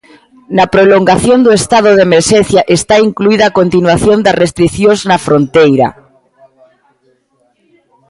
Na 0.57 0.65
prolongación 0.75 1.39
do 1.45 1.51
estado 1.59 1.89
de 1.97 2.03
emerxencia 2.09 2.61
está 2.77 2.95
incluída 3.07 3.43
a 3.47 3.55
continuación 3.59 4.17
das 4.25 4.39
restricións 4.43 4.99
na 5.09 5.17
fronteira. 5.27 5.87